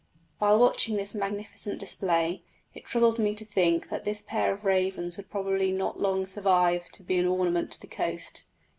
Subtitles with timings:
[0.39, 2.41] While watching this magnificent display
[2.73, 6.89] it troubled me to think that this pair of ravens would probably not long survive
[6.93, 8.45] to be an ornament to the coast.